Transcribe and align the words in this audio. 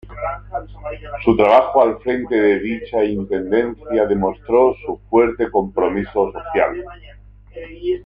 Su 1.23 1.37
trabajo 1.37 1.83
al 1.83 1.99
frente 1.99 2.33
de 2.33 2.57
dicha 2.57 3.03
Intendencia 3.05 4.07
demostró 4.07 4.73
su 4.83 4.97
fuerte 5.11 5.51
compromiso 5.51 6.31
social. 6.31 6.83